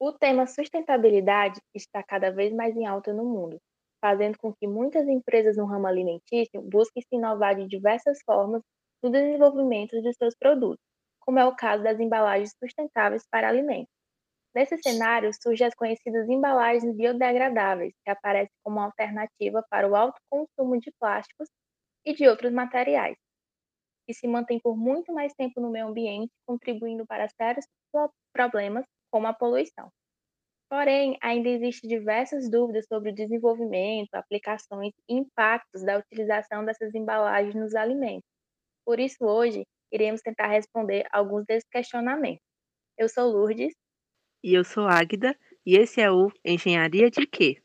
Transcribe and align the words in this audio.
O 0.00 0.12
tema 0.12 0.46
sustentabilidade 0.46 1.60
está 1.74 2.04
cada 2.04 2.30
vez 2.30 2.52
mais 2.52 2.76
em 2.76 2.86
alta 2.86 3.12
no 3.12 3.24
mundo, 3.24 3.58
fazendo 4.00 4.38
com 4.38 4.52
que 4.54 4.64
muitas 4.64 5.08
empresas 5.08 5.56
no 5.56 5.66
ramo 5.66 5.88
alimentício 5.88 6.62
busquem 6.62 7.02
se 7.02 7.16
inovar 7.16 7.56
de 7.56 7.66
diversas 7.66 8.18
formas 8.24 8.62
no 9.02 9.10
desenvolvimento 9.10 10.00
de 10.00 10.12
seus 10.14 10.36
produtos, 10.36 10.84
como 11.18 11.40
é 11.40 11.44
o 11.44 11.56
caso 11.56 11.82
das 11.82 11.98
embalagens 11.98 12.54
sustentáveis 12.62 13.24
para 13.28 13.48
alimentos. 13.48 13.92
Nesse 14.54 14.78
cenário, 14.78 15.30
surgem 15.42 15.66
as 15.66 15.74
conhecidas 15.74 16.28
embalagens 16.28 16.94
biodegradáveis, 16.94 17.92
que 18.04 18.10
aparecem 18.10 18.54
como 18.62 18.78
alternativa 18.80 19.64
para 19.68 19.88
o 19.88 19.96
alto 19.96 20.20
consumo 20.30 20.78
de 20.78 20.92
plásticos 21.00 21.48
e 22.06 22.14
de 22.14 22.28
outros 22.28 22.52
materiais, 22.52 23.16
que 24.06 24.14
se 24.14 24.28
mantêm 24.28 24.60
por 24.60 24.76
muito 24.76 25.12
mais 25.12 25.34
tempo 25.34 25.60
no 25.60 25.70
meio 25.70 25.88
ambiente, 25.88 26.30
contribuindo 26.46 27.04
para 27.04 27.28
sérios 27.28 27.66
problemas 28.32 28.84
como 29.10 29.26
a 29.26 29.34
poluição. 29.34 29.90
Porém, 30.70 31.16
ainda 31.22 31.48
existem 31.48 31.88
diversas 31.88 32.50
dúvidas 32.50 32.86
sobre 32.86 33.10
o 33.10 33.14
desenvolvimento, 33.14 34.14
aplicações 34.14 34.92
e 35.08 35.14
impactos 35.14 35.82
da 35.82 35.98
utilização 35.98 36.64
dessas 36.64 36.94
embalagens 36.94 37.54
nos 37.54 37.74
alimentos. 37.74 38.28
Por 38.84 39.00
isso, 39.00 39.24
hoje, 39.24 39.64
iremos 39.92 40.20
tentar 40.20 40.48
responder 40.48 41.06
alguns 41.12 41.44
desses 41.46 41.68
questionamentos. 41.70 42.42
Eu 42.98 43.08
sou 43.08 43.30
Lourdes. 43.30 43.74
E 44.44 44.54
eu 44.54 44.64
sou 44.64 44.86
Águida, 44.86 45.36
e 45.64 45.76
esse 45.76 46.00
é 46.00 46.10
o 46.10 46.30
Engenharia 46.44 47.10
de 47.10 47.26
Quê? 47.26 47.62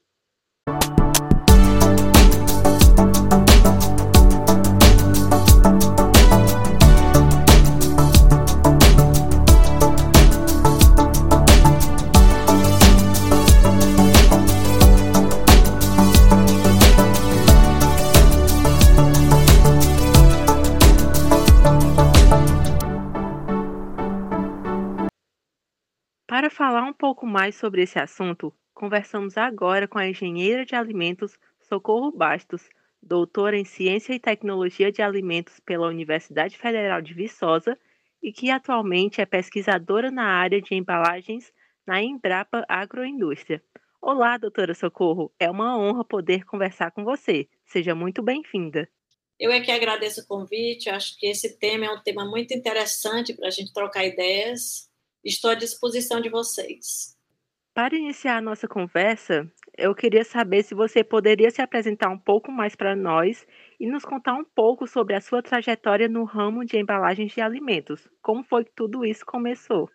Pouco 27.04 27.26
mais 27.26 27.56
sobre 27.56 27.82
esse 27.82 28.00
assunto, 28.00 28.54
conversamos 28.73 29.38
agora 29.38 29.90
com 29.90 29.98
a 29.98 30.08
engenheira 30.08 30.66
de 30.66 30.73
alimentos 30.73 31.38
Socorro 31.60 32.10
Bastos, 32.14 32.70
doutora 33.02 33.58
em 33.58 33.66
Ciência 33.66 34.14
e 34.14 34.20
Tecnologia 34.22 34.90
de 34.90 35.02
Alimentos 35.02 35.60
pela 35.60 35.90
Universidade 35.90 36.58
Federal 36.58 37.02
de 37.02 37.14
Viçosa 37.14 37.78
e 38.22 38.32
que 38.32 38.50
atualmente 38.50 39.20
é 39.20 39.26
pesquisadora 39.26 40.10
na 40.10 40.23
área 40.23 40.62
de 40.62 40.76
embalagens 40.76 41.52
na 41.86 42.02
Embrapa 42.02 42.64
Agroindústria. 42.70 43.62
Olá, 44.02 44.38
doutora 44.38 44.73
Socorro, 44.73 45.30
é 45.38 45.52
uma 45.52 45.78
honra 45.78 46.06
poder 46.06 46.45
conversar 46.45 46.92
com 46.92 47.04
você. 47.04 47.50
Seja 47.66 47.94
muito 47.94 48.23
bem-vinda. 48.23 48.88
Eu 49.38 49.52
é 49.52 49.60
que 49.60 49.72
agradeço 49.72 50.22
o 50.22 50.26
convite, 50.26 50.90
acho 50.90 51.20
que 51.20 51.28
esse 51.28 51.60
tema 51.60 51.86
é 51.86 51.92
um 51.92 52.02
tema 52.02 52.23
muito 52.23 52.54
interessante 52.54 53.34
para 53.34 53.50
a 53.50 53.52
gente 53.52 53.73
trocar 53.73 54.06
ideias 54.06 54.92
Estou 55.24 55.52
à 55.52 55.56
disposição 55.56 56.20
de 56.20 56.30
vocês. 56.30 57.18
Para 57.74 57.96
iniciar 57.96 58.38
a 58.38 58.42
nossa 58.42 58.68
conversa, 58.68 59.52
eu 59.76 59.96
queria 59.96 60.24
saber 60.24 60.62
se 60.64 60.76
você 60.76 61.04
poderia 61.04 61.50
se 61.50 61.60
apresentar 61.60 62.10
um 62.10 62.20
pouco 62.20 62.52
mais 62.52 62.76
para 62.76 62.96
nós 62.96 63.48
e 63.80 63.88
nos 63.88 64.06
contar 64.06 64.34
um 64.34 64.44
pouco 64.44 64.86
sobre 64.86 65.16
a 65.16 65.22
sua 65.22 65.42
trajetória 65.42 66.08
no 66.08 66.24
ramo 66.24 66.64
de 66.64 66.78
embalagens 66.78 67.32
de 67.32 67.42
alimentos. 67.42 68.08
Como 68.22 68.44
foi 68.44 68.64
que 68.64 68.72
tudo 68.76 69.04
isso 69.04 69.26
começou? 69.26 69.90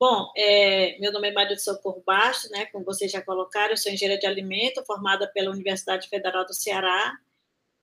Bom, 0.00 0.32
é, 0.36 0.96
meu 1.00 1.12
nome 1.12 1.28
é 1.28 1.32
Maria 1.32 1.56
de 1.56 1.62
Socorro 1.62 2.02
Bastos, 2.06 2.50
né, 2.50 2.66
como 2.66 2.84
vocês 2.84 3.10
já 3.10 3.20
colocaram, 3.20 3.72
eu 3.72 3.76
sou 3.76 3.92
engenheira 3.92 4.18
de 4.18 4.26
alimento, 4.26 4.84
formada 4.86 5.26
pela 5.26 5.50
Universidade 5.50 6.08
Federal 6.08 6.46
do 6.46 6.54
Ceará, 6.54 7.18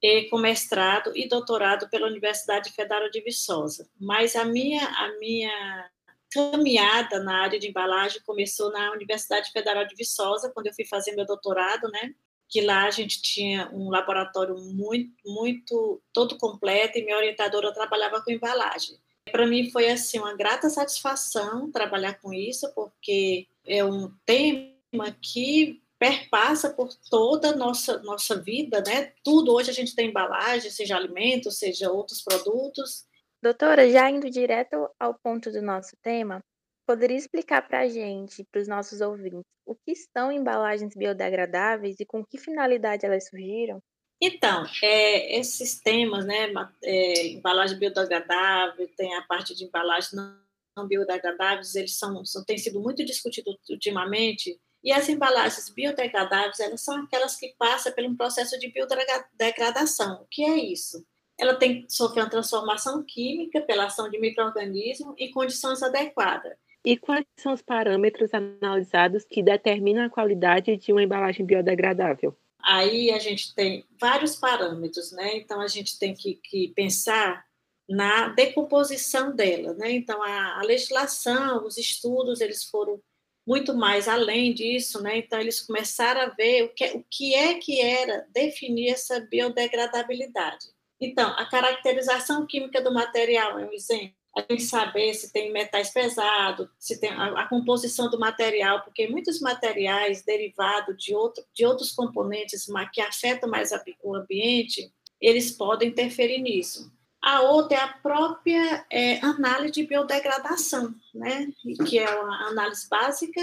e 0.02 0.30
com 0.30 0.38
mestrado 0.38 1.12
e 1.16 1.28
doutorado 1.28 1.90
pela 1.90 2.08
Universidade 2.08 2.72
Federal 2.72 3.10
de 3.10 3.22
Viçosa. 3.22 3.88
Mas 4.00 4.36
a 4.36 4.46
minha, 4.46 4.86
a 4.86 5.20
minha 5.20 5.92
caminhada 6.36 7.20
na 7.20 7.44
área 7.44 7.58
de 7.58 7.70
embalagem 7.70 8.22
começou 8.26 8.70
na 8.70 8.92
Universidade 8.92 9.52
Federal 9.52 9.88
de 9.88 9.96
Viçosa, 9.96 10.52
quando 10.54 10.68
eu 10.68 10.74
fui 10.74 10.86
fazer 10.86 11.14
meu 11.14 11.26
doutorado, 11.26 11.90
né? 11.90 12.14
Que 12.50 12.60
lá 12.60 12.86
a 12.86 12.92
gente 12.92 13.22
tinha 13.22 13.70
um 13.74 13.90
laboratório 13.90 14.56
muito, 14.58 15.14
muito 15.26 16.02
todo 16.12 16.38
completo 16.38 16.98
e 17.00 17.06
minha 17.06 17.16
orientadora 17.16 17.74
trabalhava 17.74 18.22
com 18.22 18.32
embalagem. 18.32 18.98
Para 19.32 19.48
mim 19.48 19.72
foi 19.72 19.90
assim 19.90 20.20
uma 20.20 20.36
grata 20.36 20.70
satisfação 20.70 21.72
trabalhar 21.72 22.16
com 22.16 22.34
isso, 22.34 22.70
porque 22.76 23.48
é 23.66 23.84
um 23.84 24.12
tema 24.26 25.12
que 25.22 25.82
perpassa 25.98 26.70
por 26.70 26.90
toda 27.10 27.52
a 27.52 27.56
nossa, 27.56 28.00
nossa 28.00 28.36
vida, 28.36 28.84
né? 28.86 29.14
Tudo 29.24 29.54
hoje 29.54 29.72
a 29.72 29.74
gente 29.74 29.96
tem 29.96 30.10
embalagem, 30.10 30.70
seja 30.70 30.98
alimentos, 30.98 31.58
seja 31.58 31.90
outros 31.90 32.22
produtos, 32.22 33.06
Doutora, 33.46 33.88
já 33.88 34.10
indo 34.10 34.28
direto 34.28 34.90
ao 35.00 35.14
ponto 35.14 35.52
do 35.52 35.62
nosso 35.62 35.96
tema, 36.02 36.44
poderia 36.84 37.16
explicar 37.16 37.62
para 37.62 37.82
a 37.82 37.88
gente, 37.88 38.44
para 38.52 38.60
os 38.60 38.68
nossos 38.68 39.02
ouvintes, 39.02 39.44
o 39.64 39.76
que 39.76 39.94
são 39.96 40.32
embalagens 40.32 40.96
biodegradáveis 40.96 42.00
e 42.00 42.06
com 42.08 42.26
que 42.26 42.40
finalidade 42.40 43.06
elas 43.06 43.28
surgiram? 43.28 43.78
Então, 44.20 44.66
é, 44.82 45.38
esses 45.38 45.80
temas, 45.80 46.26
né, 46.26 46.52
é, 46.84 47.28
embalagem 47.28 47.78
biodegradável, 47.78 48.90
tem 48.98 49.14
a 49.14 49.22
parte 49.22 49.54
de 49.54 49.66
embalagens 49.66 50.12
não 50.12 50.88
biodegradáveis, 50.88 51.76
eles 51.76 51.96
são, 52.00 52.26
são 52.26 52.44
têm 52.44 52.58
sido 52.58 52.82
muito 52.82 53.06
discutidos 53.06 53.58
ultimamente, 53.70 54.60
e 54.84 54.92
as 54.92 55.08
embalagens 55.08 55.70
biodegradáveis, 55.70 56.60
elas 56.60 56.82
são 56.82 56.96
aquelas 57.04 57.36
que 57.36 57.54
passam 57.60 57.94
um 58.10 58.18
processo 58.18 58.58
de 58.58 58.72
biodegradação. 58.72 60.24
O 60.24 60.28
que 60.32 60.44
é 60.44 60.58
isso? 60.58 61.06
Ela 61.38 61.56
tem 61.56 61.82
que 61.82 61.94
sofrer 61.94 62.24
uma 62.24 62.30
transformação 62.30 63.04
química 63.04 63.62
pela 63.62 63.86
ação 63.86 64.10
de 64.10 64.20
micro-organismos 64.20 65.16
em 65.18 65.32
condições 65.32 65.84
adequadas. 65.84 66.54
E 66.86 66.96
quais 66.96 67.26
são 67.38 67.54
os 67.54 67.64
parâmetros 67.64 68.32
analisados 68.34 69.26
que 69.26 69.42
determinam 69.42 70.06
a 70.06 70.10
qualidade 70.10 70.78
de 70.78 70.92
uma 70.92 71.04
embalagem 71.04 71.46
biodegradável? 71.46 72.38
Aí 72.64 73.12
a 73.12 73.20
gente 73.20 73.54
tem 73.54 73.84
vários 74.00 74.36
parâmetros, 74.36 75.12
né? 75.12 75.38
Então 75.38 75.62
a 75.62 75.68
gente 75.68 75.98
tem 75.98 76.14
que, 76.14 76.36
que 76.36 76.70
pensar 76.76 77.44
na 77.90 78.30
decomposição 78.30 79.36
dela, 79.36 79.74
né? 79.74 79.92
Então 79.92 80.22
a, 80.22 80.60
a, 80.60 80.62
legislação, 80.64 81.66
os 81.66 81.78
estudos, 81.78 82.42
eles 82.42 82.64
foram 82.64 83.02
muito 83.48 83.76
mais 83.76 84.08
além 84.08 84.54
disso, 84.54 85.02
né? 85.02 85.18
Então 85.18 85.40
eles 85.40 85.62
começaram 85.62 86.22
a 86.22 86.30
ver 86.30 86.64
o 86.64 86.70
que, 86.70 86.86
o 86.98 87.06
que 87.10 87.36
é 87.36 87.56
que 87.56 87.80
era 87.80 88.28
definir 88.32 88.90
essa 88.90 89.20
biodegradabilidade. 89.20 90.75
Então, 91.00 91.30
a 91.32 91.46
caracterização 91.46 92.46
química 92.46 92.82
do 92.82 92.94
material 92.94 93.60
é 93.60 93.66
um 93.66 93.74
exemplo. 93.74 94.16
A 94.36 94.42
gente 94.42 94.64
saber 94.64 95.14
se 95.14 95.32
tem 95.32 95.52
metais 95.52 95.92
pesados, 95.94 96.68
se 96.78 97.00
tem 97.00 97.10
a, 97.10 97.42
a 97.42 97.48
composição 97.48 98.10
do 98.10 98.20
material, 98.20 98.82
porque 98.84 99.08
muitos 99.08 99.40
materiais 99.40 100.24
derivados 100.24 100.98
de, 100.98 101.16
outro, 101.16 101.44
de 101.54 101.66
outros 101.66 101.94
componentes 101.94 102.66
que 102.94 103.00
afetam 103.00 103.50
mais 103.50 103.72
a, 103.72 103.82
o 104.04 104.16
ambiente, 104.16 104.92
eles 105.22 105.52
podem 105.52 105.90
interferir 105.90 106.42
nisso. 106.42 106.92
A 107.22 107.42
outra 107.42 107.78
é 107.78 107.82
a 107.82 107.88
própria 107.88 108.86
é, 108.92 109.20
análise 109.26 109.72
de 109.72 109.88
biodegradação, 109.88 110.94
né? 111.14 111.48
que 111.88 111.98
é 111.98 112.10
uma 112.10 112.50
análise 112.50 112.88
básica 112.90 113.42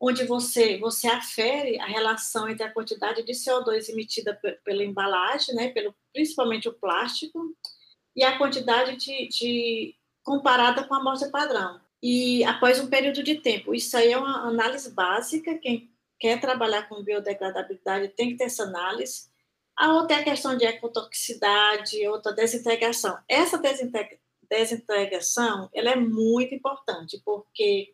onde 0.00 0.24
você, 0.24 0.78
você 0.78 1.06
afere 1.06 1.78
a 1.78 1.86
relação 1.86 2.48
entre 2.48 2.64
a 2.64 2.72
quantidade 2.72 3.22
de 3.22 3.32
CO2 3.32 3.88
emitida 3.88 4.38
pela 4.64 4.84
embalagem, 4.84 5.54
né, 5.54 5.68
pelo, 5.70 5.94
principalmente 6.12 6.68
o 6.68 6.74
plástico, 6.74 7.54
e 8.14 8.22
a 8.22 8.38
quantidade 8.38 8.96
de, 8.96 9.28
de 9.28 9.94
comparada 10.22 10.84
com 10.84 10.94
a 10.94 10.98
amostra 10.98 11.30
padrão. 11.30 11.80
E 12.02 12.44
após 12.44 12.78
um 12.78 12.88
período 12.88 13.22
de 13.22 13.36
tempo, 13.36 13.74
isso 13.74 13.96
aí 13.96 14.12
é 14.12 14.18
uma 14.18 14.46
análise 14.46 14.92
básica, 14.92 15.58
quem 15.58 15.90
quer 16.18 16.40
trabalhar 16.40 16.88
com 16.88 17.02
biodegradabilidade 17.02 18.08
tem 18.08 18.30
que 18.30 18.36
ter 18.36 18.44
essa 18.44 18.64
análise. 18.64 19.28
A 19.76 19.92
outra 19.94 20.18
é 20.18 20.20
a 20.20 20.24
questão 20.24 20.56
de 20.56 20.64
ecotoxicidade, 20.64 22.06
outra 22.06 22.32
desintegração. 22.32 23.18
Essa 23.28 23.60
desintegração, 24.48 25.68
ela 25.74 25.90
é 25.90 25.96
muito 25.96 26.54
importante, 26.54 27.20
porque 27.24 27.92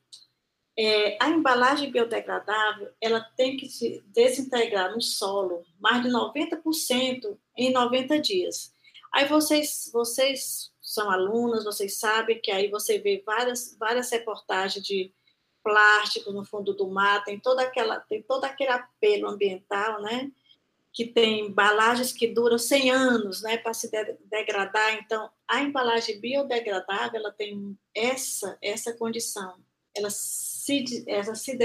é, 0.79 1.17
a 1.21 1.29
embalagem 1.29 1.91
biodegradável 1.91 2.91
ela 3.01 3.21
tem 3.37 3.57
que 3.57 3.69
se 3.69 4.03
desintegrar 4.07 4.93
no 4.93 5.01
solo 5.01 5.65
mais 5.79 6.03
de 6.03 6.09
90% 6.09 7.37
em 7.57 7.73
90 7.73 8.19
dias. 8.21 8.73
Aí 9.13 9.27
vocês, 9.27 9.91
vocês 9.93 10.73
são 10.81 11.11
alunas, 11.11 11.65
vocês 11.65 11.99
sabem 11.99 12.41
que 12.41 12.51
aí 12.51 12.69
você 12.69 12.99
vê 12.99 13.23
várias, 13.25 13.77
várias 13.79 14.11
reportagens 14.11 14.85
de 14.85 15.13
plástico 15.63 16.33
no 16.33 16.45
fundo 16.45 16.73
do 16.73 16.89
mar, 16.89 17.23
tem 17.25 17.39
toda 17.39 17.63
aquela, 17.63 18.01
tem 18.01 18.23
todo 18.23 18.45
aquele 18.45 18.71
apelo 18.71 19.29
ambiental, 19.29 20.01
né? 20.01 20.31
Que 20.93 21.05
tem 21.05 21.47
embalagens 21.47 22.13
que 22.13 22.27
duram 22.27 22.59
100 22.59 22.91
anos, 22.91 23.43
né, 23.43 23.59
para 23.59 23.75
se 23.75 23.91
de 23.91 24.17
degradar. 24.25 24.95
Então, 24.95 25.31
a 25.47 25.61
embalagem 25.61 26.21
biodegradável 26.21 27.21
ela 27.21 27.33
tem 27.33 27.79
essa 27.95 28.57
essa 28.63 28.93
condição 28.93 29.57
ela 29.97 30.11
se, 30.11 31.05
ela 31.07 31.35
se 31.35 31.57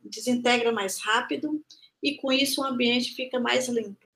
desintegra 0.00 0.72
mais 0.72 0.98
rápido 0.98 1.64
e 2.02 2.16
com 2.16 2.32
isso 2.32 2.60
o 2.60 2.64
ambiente 2.64 3.14
fica 3.14 3.38
mais 3.38 3.68
limpo. 3.68 4.06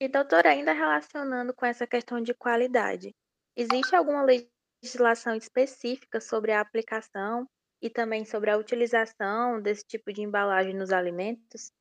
E 0.00 0.08
doutora, 0.08 0.50
ainda 0.50 0.72
relacionando 0.72 1.54
com 1.54 1.64
essa 1.64 1.86
questão 1.86 2.20
de 2.20 2.34
qualidade, 2.34 3.14
existe 3.56 3.94
alguma 3.96 4.22
legislação 4.22 5.34
específica 5.34 6.20
sobre 6.20 6.52
a 6.52 6.60
aplicação 6.60 7.48
e 7.80 7.88
também 7.88 8.24
sobre 8.24 8.50
a 8.50 8.58
utilização 8.58 9.60
desse 9.60 9.86
tipo 9.86 10.12
de 10.12 10.22
embalagem 10.22 10.74
nos 10.74 10.92
alimentos? 10.92 11.72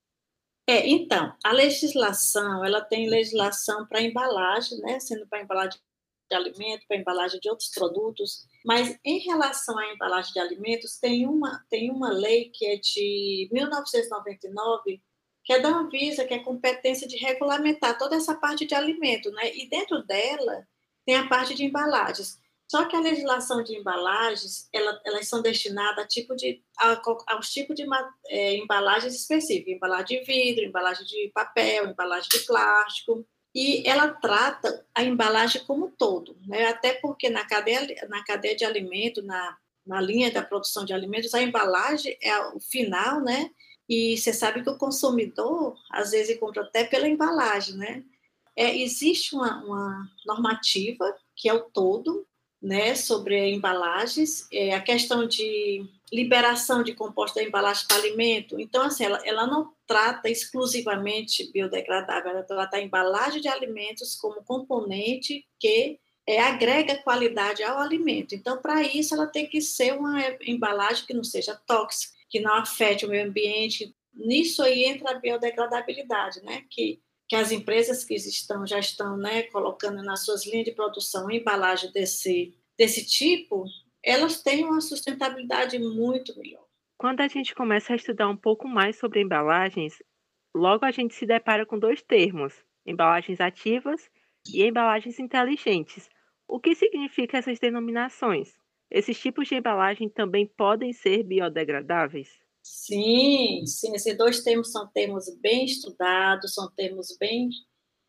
É, 0.67 0.87
então, 0.87 1.35
a 1.43 1.51
legislação, 1.51 2.65
ela 2.65 2.81
tem 2.81 3.09
legislação 3.09 3.85
para 3.85 4.01
embalagem, 4.01 4.79
né, 4.79 4.99
sendo 4.99 5.27
para 5.27 5.41
embalagem 5.41 5.79
de 6.29 6.35
alimento, 6.35 6.85
para 6.87 6.97
embalagem 6.97 7.39
de 7.39 7.49
outros 7.49 7.69
produtos, 7.69 8.45
mas 8.65 8.97
em 9.05 9.19
relação 9.19 9.77
à 9.77 9.93
embalagem 9.93 10.33
de 10.33 10.39
alimentos, 10.39 10.97
tem 10.97 11.27
uma, 11.27 11.63
tem 11.69 11.91
uma 11.91 12.09
lei 12.09 12.49
que 12.53 12.65
é 12.65 12.77
de 12.77 13.49
1999, 13.51 15.01
que 15.43 15.53
é 15.53 15.59
da 15.59 15.69
Anvisa, 15.69 16.25
que 16.25 16.33
é 16.33 16.39
competência 16.39 17.07
de 17.07 17.17
regulamentar 17.17 17.97
toda 17.97 18.15
essa 18.15 18.33
parte 18.33 18.65
de 18.65 18.73
alimento, 18.73 19.29
né? 19.31 19.55
E 19.55 19.69
dentro 19.69 20.03
dela 20.03 20.67
tem 21.05 21.15
a 21.15 21.27
parte 21.27 21.53
de 21.53 21.63
embalagens. 21.63 22.39
Só 22.67 22.85
que 22.85 22.95
a 22.95 22.99
legislação 22.99 23.63
de 23.63 23.77
embalagens, 23.77 24.67
ela, 24.73 24.99
elas 25.05 25.27
são 25.27 25.41
destinadas 25.41 26.03
a 26.03 26.07
tipo 26.07 26.35
de, 26.35 26.63
a, 26.79 26.99
aos 27.27 27.51
tipos 27.51 27.75
de 27.75 27.85
é, 28.27 28.55
embalagens 28.55 29.13
específicas, 29.13 29.75
embalagem 29.75 30.19
de 30.19 30.25
vidro, 30.25 30.65
embalagem 30.65 31.05
de 31.05 31.31
papel, 31.31 31.91
embalagem 31.91 32.27
de 32.27 32.39
plástico, 32.39 33.23
e 33.55 33.87
ela 33.87 34.09
trata 34.09 34.85
a 34.93 35.01
embalagem 35.01 35.63
como 35.63 35.85
um 35.85 35.91
todo, 35.91 36.37
né? 36.45 36.67
até 36.67 36.95
porque 36.95 37.29
na 37.29 37.45
cadeia, 37.45 37.87
na 38.09 38.21
cadeia 38.25 38.53
de 38.53 38.65
alimento, 38.65 39.21
na, 39.23 39.57
na 39.87 40.01
linha 40.01 40.29
da 40.29 40.43
produção 40.43 40.83
de 40.83 40.91
alimentos, 40.91 41.33
a 41.33 41.41
embalagem 41.41 42.17
é 42.21 42.37
o 42.47 42.59
final, 42.59 43.21
né? 43.21 43.49
E 43.87 44.17
você 44.17 44.33
sabe 44.33 44.61
que 44.61 44.69
o 44.69 44.77
consumidor, 44.77 45.77
às 45.89 46.11
vezes, 46.11 46.37
compra 46.37 46.63
até 46.63 46.83
pela 46.83 47.07
embalagem, 47.07 47.75
né? 47.75 48.03
É, 48.57 48.75
existe 48.75 49.35
uma, 49.35 49.63
uma 49.63 50.09
normativa, 50.25 51.15
que 51.35 51.47
é 51.47 51.53
o 51.53 51.61
todo, 51.61 52.27
né, 52.65 52.95
sobre 52.95 53.51
embalagens, 53.51 54.47
é, 54.51 54.73
a 54.73 54.81
questão 54.81 55.27
de 55.27 55.85
liberação 56.11 56.81
de 56.81 56.95
composto 56.95 57.35
da 57.35 57.43
embalagem 57.43 57.85
para 57.87 57.97
alimento. 57.97 58.59
Então, 58.59 58.81
assim, 58.81 59.03
ela, 59.03 59.21
ela 59.23 59.45
não 59.45 59.71
trata 59.85 60.31
exclusivamente 60.31 61.51
biodegradável, 61.51 62.31
ela 62.31 62.41
trata 62.41 62.77
a 62.77 62.81
embalagem 62.81 63.39
de 63.39 63.47
alimentos 63.47 64.15
como 64.15 64.43
componente 64.43 65.45
que 65.59 65.99
é, 66.27 66.41
agrega 66.41 67.03
qualidade 67.03 67.61
ao 67.61 67.77
alimento. 67.77 68.33
Então, 68.33 68.57
para 68.59 68.81
isso, 68.81 69.13
ela 69.13 69.27
tem 69.27 69.45
que 69.45 69.61
ser 69.61 69.93
uma 69.93 70.19
embalagem 70.41 71.05
que 71.05 71.13
não 71.13 71.23
seja 71.23 71.55
tóxica, 71.67 72.15
que 72.27 72.39
não 72.39 72.55
afete 72.55 73.05
o 73.05 73.09
meio 73.09 73.27
ambiente. 73.27 73.95
Nisso 74.11 74.63
aí 74.63 74.85
entra 74.85 75.11
a 75.11 75.19
biodegradabilidade, 75.19 76.43
né? 76.43 76.63
Que, 76.67 76.99
que 77.27 77.35
as 77.35 77.51
empresas 77.51 78.03
que 78.03 78.13
estão, 78.15 78.65
já 78.65 78.79
estão 78.79 79.17
né, 79.17 79.43
colocando 79.43 80.03
nas 80.03 80.23
suas 80.23 80.45
linhas 80.45 80.65
de 80.65 80.71
produção 80.71 81.29
embalagem 81.29 81.91
desse, 81.91 82.53
desse 82.77 83.05
tipo, 83.05 83.65
elas 84.03 84.41
têm 84.43 84.63
uma 84.63 84.81
sustentabilidade 84.81 85.79
muito 85.79 86.37
melhor. 86.37 86.65
Quando 86.97 87.21
a 87.21 87.27
gente 87.27 87.55
começa 87.55 87.93
a 87.93 87.95
estudar 87.95 88.29
um 88.29 88.37
pouco 88.37 88.67
mais 88.67 88.97
sobre 88.97 89.21
embalagens, 89.21 90.01
logo 90.55 90.85
a 90.85 90.91
gente 90.91 91.15
se 91.15 91.25
depara 91.25 91.65
com 91.65 91.77
dois 91.77 92.01
termos: 92.01 92.53
embalagens 92.85 93.41
ativas 93.41 94.09
e 94.47 94.63
embalagens 94.63 95.19
inteligentes. 95.19 96.09
O 96.47 96.59
que 96.59 96.75
significa 96.75 97.37
essas 97.37 97.59
denominações? 97.59 98.55
Esses 98.89 99.19
tipos 99.19 99.47
de 99.47 99.55
embalagem 99.55 100.07
também 100.07 100.45
podem 100.45 100.93
ser 100.93 101.23
biodegradáveis? 101.23 102.44
Sim, 102.67 103.63
sim, 103.67 103.93
esses 103.93 104.17
dois 104.17 104.41
termos 104.41 104.71
são 104.71 104.87
termos 104.87 105.29
bem 105.39 105.65
estudados, 105.65 106.55
são 106.55 106.67
termos 106.71 107.15
bem 107.15 107.47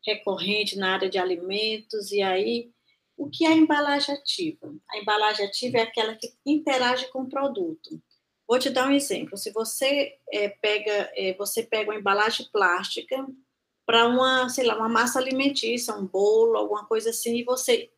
recorrentes 0.03 0.75
na 0.79 0.95
área 0.95 1.07
de 1.07 1.19
alimentos, 1.19 2.11
e 2.11 2.23
aí 2.23 2.71
o 3.15 3.29
que 3.29 3.45
é 3.45 3.49
a 3.49 3.55
embalagem 3.55 4.15
ativa? 4.15 4.73
A 4.89 4.97
embalagem 4.97 5.45
ativa 5.45 5.77
é 5.77 5.81
aquela 5.83 6.15
que 6.15 6.33
interage 6.43 7.07
com 7.11 7.21
o 7.21 7.29
produto. 7.29 8.01
Vou 8.47 8.57
te 8.57 8.71
dar 8.71 8.87
um 8.87 8.91
exemplo. 8.91 9.37
Se 9.37 9.51
você 9.51 10.17
é, 10.33 10.49
pega, 10.49 11.11
é, 11.15 11.35
você 11.35 11.61
pega 11.61 11.91
uma 11.91 11.99
embalagem 11.99 12.47
plástica 12.51 13.27
para 13.85 14.07
uma, 14.07 14.49
sei 14.49 14.65
lá, 14.65 14.75
uma 14.75 14.89
massa 14.89 15.19
alimentícia, 15.19 15.93
um 15.93 16.07
bolo, 16.07 16.57
alguma 16.57 16.83
coisa 16.87 17.11
assim, 17.11 17.37
e 17.37 17.43
você 17.43 17.91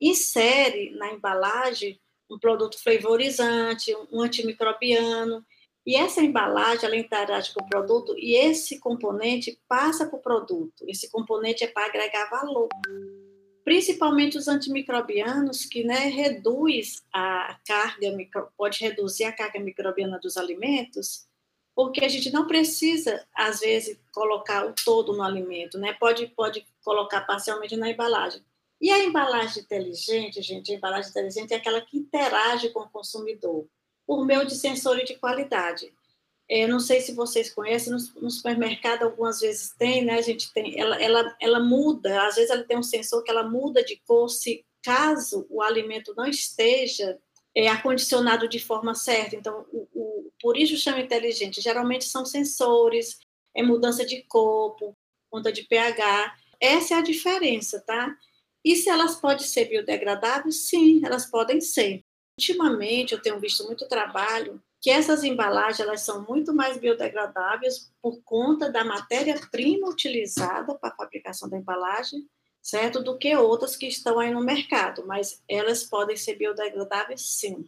insere 0.00 0.92
na 0.92 1.12
embalagem 1.12 2.00
um 2.30 2.38
produto 2.38 2.82
flavorizante, 2.82 3.94
um 4.10 4.22
antimicrobiano, 4.22 5.44
e 5.86 5.94
essa 5.94 6.20
embalagem, 6.20 6.84
ela 6.84 6.96
interage 6.96 7.54
com 7.54 7.62
o 7.62 7.68
produto 7.68 8.14
e 8.18 8.34
esse 8.34 8.80
componente 8.80 9.58
passa 9.68 10.04
para 10.06 10.18
o 10.18 10.22
produto. 10.22 10.84
Esse 10.88 11.08
componente 11.10 11.62
é 11.62 11.68
para 11.68 11.86
agregar 11.86 12.28
valor 12.28 12.68
principalmente 13.66 14.38
os 14.38 14.46
antimicrobianos, 14.46 15.64
que 15.64 15.82
né, 15.82 16.06
reduz 16.06 17.02
a 17.12 17.58
carga, 17.66 18.16
pode 18.56 18.78
reduzir 18.78 19.24
a 19.24 19.32
carga 19.32 19.58
microbiana 19.58 20.20
dos 20.20 20.36
alimentos, 20.36 21.26
porque 21.74 22.04
a 22.04 22.08
gente 22.08 22.32
não 22.32 22.46
precisa, 22.46 23.26
às 23.34 23.58
vezes, 23.58 23.98
colocar 24.12 24.66
o 24.66 24.74
todo 24.84 25.14
no 25.14 25.22
alimento, 25.24 25.78
né? 25.78 25.92
Pode, 25.94 26.28
pode 26.28 26.64
colocar 26.84 27.22
parcialmente 27.22 27.76
na 27.76 27.90
embalagem. 27.90 28.40
E 28.80 28.88
a 28.88 29.02
embalagem 29.02 29.64
inteligente, 29.64 30.40
gente, 30.42 30.70
a 30.70 30.76
embalagem 30.76 31.10
inteligente 31.10 31.52
é 31.52 31.56
aquela 31.56 31.80
que 31.80 31.98
interage 31.98 32.68
com 32.68 32.80
o 32.80 32.88
consumidor 32.88 33.66
por 34.06 34.24
meio 34.24 34.46
de 34.46 34.54
sensores 34.54 35.06
de 35.06 35.16
qualidade. 35.16 35.92
É, 36.48 36.66
não 36.66 36.78
sei 36.78 37.00
se 37.00 37.12
vocês 37.12 37.52
conhecem, 37.52 37.92
no, 37.92 37.98
no, 38.22 38.30
supermercado 38.30 39.02
algumas 39.02 39.40
vezes 39.40 39.74
tem, 39.76 40.04
né? 40.04 40.14
A 40.14 40.22
gente 40.22 40.52
tem, 40.52 40.78
ela, 40.78 41.00
ela, 41.02 41.36
ela 41.40 41.60
muda, 41.60 42.24
às 42.24 42.36
vezes 42.36 42.50
ela 42.50 42.62
tem 42.62 42.78
um 42.78 42.84
sensor 42.84 43.24
que 43.24 43.30
ela 43.30 43.42
muda 43.42 43.82
de 43.82 43.96
cor 44.06 44.28
se 44.28 44.64
caso 44.80 45.44
o 45.50 45.60
alimento 45.60 46.14
não 46.16 46.26
esteja 46.26 47.18
é, 47.52 47.66
acondicionado 47.68 48.48
de 48.48 48.60
forma 48.60 48.94
certa. 48.94 49.34
Então, 49.34 49.66
o, 49.72 49.88
o, 49.92 50.32
por 50.40 50.56
isso 50.56 50.76
chama 50.76 51.00
inteligente. 51.00 51.60
Geralmente 51.60 52.04
são 52.04 52.24
sensores, 52.24 53.18
é 53.52 53.62
mudança 53.62 54.06
de 54.06 54.22
corpo, 54.28 54.96
conta 55.28 55.50
de 55.50 55.64
pH. 55.64 56.36
Essa 56.60 56.94
é 56.94 56.98
a 56.98 57.02
diferença, 57.02 57.80
tá? 57.80 58.14
E 58.64 58.76
se 58.76 58.88
elas 58.88 59.16
podem 59.16 59.44
ser 59.44 59.64
biodegradáveis? 59.64 60.68
Sim, 60.68 61.00
elas 61.04 61.26
podem 61.26 61.60
ser. 61.60 62.04
Ultimamente, 62.38 63.12
eu 63.12 63.22
tenho 63.22 63.40
visto 63.40 63.64
muito 63.64 63.88
trabalho 63.88 64.62
que 64.80 64.90
essas 64.90 65.24
embalagens 65.24 65.80
elas 65.80 66.02
são 66.02 66.24
muito 66.24 66.54
mais 66.54 66.76
biodegradáveis 66.76 67.90
por 68.00 68.22
conta 68.22 68.70
da 68.70 68.84
matéria-prima 68.84 69.88
utilizada 69.88 70.78
para 70.78 70.90
a 70.90 70.96
fabricação 70.96 71.48
da 71.48 71.56
embalagem, 71.56 72.28
certo? 72.62 73.02
Do 73.02 73.18
que 73.18 73.34
outras 73.34 73.74
que 73.74 73.86
estão 73.86 74.18
aí 74.18 74.30
no 74.32 74.44
mercado, 74.44 75.06
mas 75.06 75.42
elas 75.48 75.84
podem 75.84 76.16
ser 76.16 76.36
biodegradáveis 76.36 77.38
sim. 77.38 77.64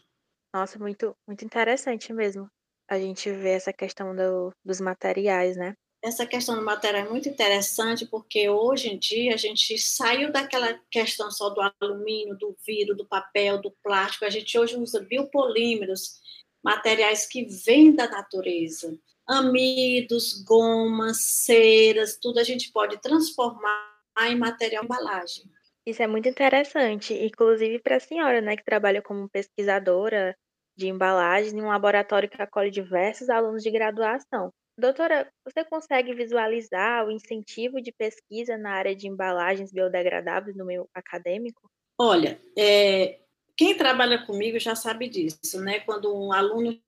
Nossa, 0.53 0.79
muito, 0.79 1.17
muito 1.27 1.45
interessante 1.45 2.13
mesmo 2.13 2.49
a 2.89 2.99
gente 2.99 3.31
ver 3.31 3.51
essa 3.51 3.73
questão 3.73 4.17
do, 4.17 4.51
dos 4.65 4.81
materiais, 4.81 5.57
né? 5.57 5.75
Essa 6.03 6.25
questão 6.25 6.55
do 6.55 6.65
material 6.65 7.07
é 7.07 7.09
muito 7.09 7.29
interessante 7.29 8.07
porque 8.07 8.49
hoje 8.49 8.89
em 8.89 8.99
dia 8.99 9.35
a 9.35 9.37
gente 9.37 9.77
saiu 9.79 10.31
daquela 10.31 10.79
questão 10.91 11.29
só 11.31 11.51
do 11.51 11.61
alumínio, 11.81 12.37
do 12.37 12.57
vidro, 12.65 12.95
do 12.95 13.05
papel, 13.05 13.61
do 13.61 13.73
plástico. 13.83 14.25
A 14.25 14.31
gente 14.31 14.57
hoje 14.57 14.77
usa 14.77 15.01
biopolímeros 15.01 16.21
materiais 16.63 17.27
que 17.27 17.45
vêm 17.65 17.95
da 17.95 18.09
natureza. 18.09 18.97
Amidos, 19.27 20.43
gomas, 20.45 21.19
ceras, 21.45 22.17
tudo 22.17 22.39
a 22.39 22.45
gente 22.45 22.71
pode 22.73 23.01
transformar 23.01 23.99
em 24.23 24.37
material 24.37 24.85
embalagem. 24.85 25.45
Isso 25.85 26.03
é 26.03 26.07
muito 26.07 26.29
interessante, 26.29 27.15
inclusive 27.15 27.81
para 27.81 27.97
a 27.97 28.01
senhora, 28.01 28.41
né, 28.41 28.57
que 28.57 28.65
trabalha 28.65 29.03
como 29.03 29.29
pesquisadora 29.29 30.37
de 30.77 30.87
embalagens 30.87 31.53
em 31.53 31.61
um 31.61 31.69
laboratório 31.69 32.29
que 32.29 32.41
acolhe 32.41 32.71
diversos 32.71 33.29
alunos 33.29 33.63
de 33.63 33.71
graduação. 33.71 34.53
Doutora, 34.79 35.29
você 35.45 35.65
consegue 35.65 36.15
visualizar 36.15 37.05
o 37.05 37.11
incentivo 37.11 37.83
de 37.83 37.91
pesquisa 37.91 38.57
na 38.57 38.75
área 38.75 38.95
de 38.95 39.09
embalagens 39.09 39.73
biodegradáveis 39.73 40.57
no 40.57 40.65
meio 40.65 40.89
acadêmico? 40.95 41.69
Olha, 42.01 42.41
é, 42.57 43.19
quem 43.57 43.77
trabalha 43.77 44.25
comigo 44.25 44.57
já 44.61 44.77
sabe 44.77 45.09
disso, 45.09 45.61
né? 45.61 45.81
Quando 45.81 46.15
um 46.15 46.33
aluno 46.33 46.81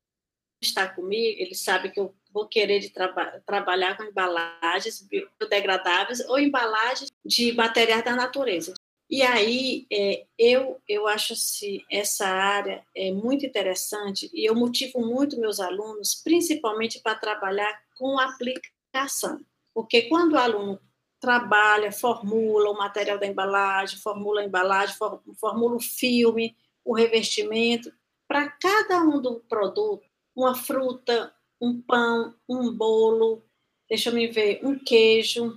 está 0.62 0.88
comigo, 0.88 1.42
ele 1.42 1.54
sabe 1.56 1.90
que 1.90 1.98
eu 1.98 2.14
vou 2.32 2.46
querer 2.46 2.78
de 2.78 2.90
traba 2.90 3.42
trabalhar 3.44 3.96
com 3.96 4.04
embalagens 4.04 5.02
biodegradáveis 5.02 6.20
ou 6.28 6.38
embalagens 6.38 7.10
de 7.24 7.52
materiais 7.52 8.04
da 8.04 8.14
natureza. 8.14 8.72
E 9.10 9.22
aí, 9.22 9.86
é, 9.92 10.24
eu, 10.38 10.80
eu 10.88 11.08
acho 11.08 11.32
assim, 11.32 11.82
essa 11.90 12.28
área 12.28 12.86
é 12.94 13.10
muito 13.10 13.44
interessante 13.44 14.30
e 14.32 14.48
eu 14.48 14.54
motivo 14.54 15.00
muito 15.04 15.40
meus 15.40 15.58
alunos, 15.58 16.14
principalmente 16.22 17.00
para 17.00 17.16
trabalhar 17.16 17.76
com 17.98 18.20
aplicação. 18.20 19.40
Porque 19.74 20.02
quando 20.02 20.34
o 20.34 20.38
aluno 20.38 20.80
trabalha, 21.20 21.90
formula 21.90 22.70
o 22.70 22.78
material 22.78 23.18
da 23.18 23.26
embalagem, 23.26 23.98
formula 23.98 24.42
a 24.42 24.44
embalagem, 24.44 24.94
formula 25.40 25.74
o 25.74 25.80
filme, 25.80 26.56
o 26.84 26.94
revestimento. 26.94 27.92
Para 28.28 28.48
cada 28.48 29.02
um 29.02 29.20
do 29.20 29.40
produto, 29.40 30.06
uma 30.36 30.54
fruta, 30.54 31.34
um 31.60 31.82
pão, 31.82 32.32
um 32.48 32.72
bolo, 32.72 33.44
deixa 33.88 34.10
eu 34.10 34.14
me 34.14 34.28
ver, 34.28 34.60
um 34.62 34.78
queijo. 34.78 35.52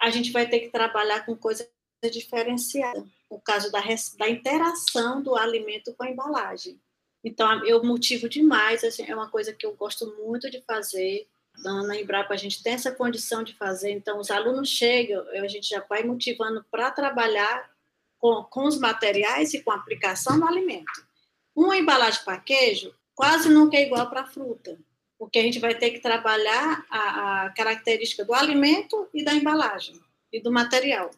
A 0.00 0.08
gente 0.08 0.32
vai 0.32 0.48
ter 0.48 0.60
que 0.60 0.70
trabalhar 0.70 1.26
com 1.26 1.36
coisa 1.36 1.68
diferenciada, 2.10 3.04
o 3.30 3.40
caso 3.40 3.70
da, 3.70 3.80
da 4.18 4.28
interação 4.28 5.22
do 5.22 5.34
alimento 5.36 5.94
com 5.94 6.04
a 6.04 6.10
embalagem. 6.10 6.78
Então, 7.24 7.64
eu 7.64 7.82
motivo 7.82 8.28
demais, 8.28 8.84
assim, 8.84 9.04
é 9.08 9.14
uma 9.14 9.30
coisa 9.30 9.52
que 9.52 9.64
eu 9.64 9.74
gosto 9.74 10.14
muito 10.22 10.50
de 10.50 10.60
fazer. 10.60 11.26
Na 11.62 11.98
Embrapa, 11.98 12.34
a 12.34 12.36
gente 12.36 12.62
tem 12.62 12.74
essa 12.74 12.92
condição 12.92 13.42
de 13.42 13.54
fazer, 13.54 13.92
então, 13.92 14.18
os 14.18 14.30
alunos 14.30 14.68
chegam, 14.68 15.24
a 15.30 15.46
gente 15.46 15.68
já 15.68 15.80
vai 15.88 16.02
motivando 16.02 16.64
para 16.70 16.90
trabalhar 16.90 17.70
com, 18.18 18.42
com 18.44 18.64
os 18.64 18.78
materiais 18.78 19.54
e 19.54 19.62
com 19.62 19.70
a 19.70 19.76
aplicação 19.76 20.36
no 20.36 20.46
alimento. 20.46 21.06
Uma 21.54 21.76
embalagem 21.76 22.24
para 22.24 22.40
queijo 22.40 22.92
quase 23.14 23.48
nunca 23.48 23.76
é 23.76 23.82
igual 23.82 24.10
para 24.10 24.26
fruta, 24.26 24.76
porque 25.18 25.38
a 25.38 25.42
gente 25.42 25.60
vai 25.60 25.74
ter 25.74 25.90
que 25.90 26.00
trabalhar 26.00 26.84
a, 26.90 27.44
a 27.44 27.50
característica 27.50 28.24
do 28.24 28.34
alimento 28.34 29.08
e 29.14 29.24
da 29.24 29.32
embalagem 29.32 30.00
e 30.32 30.40
do 30.40 30.50
material. 30.50 31.10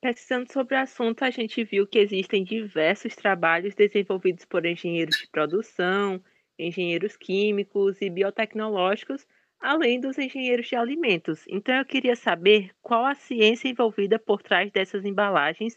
Pesquisando 0.00 0.52
sobre 0.52 0.76
o 0.76 0.80
assunto, 0.80 1.24
a 1.24 1.30
gente 1.30 1.64
viu 1.64 1.86
que 1.86 1.98
existem 1.98 2.44
diversos 2.44 3.16
trabalhos 3.16 3.74
desenvolvidos 3.74 4.44
por 4.44 4.64
engenheiros 4.66 5.16
de 5.16 5.28
produção, 5.28 6.22
engenheiros 6.58 7.16
químicos 7.16 8.00
e 8.00 8.10
biotecnológicos, 8.10 9.26
além 9.58 10.00
dos 10.00 10.18
engenheiros 10.18 10.68
de 10.68 10.76
alimentos. 10.76 11.44
Então, 11.48 11.74
eu 11.74 11.84
queria 11.84 12.14
saber 12.14 12.70
qual 12.82 13.04
a 13.04 13.14
ciência 13.14 13.68
envolvida 13.68 14.18
por 14.18 14.42
trás 14.42 14.70
dessas 14.70 15.04
embalagens. 15.04 15.76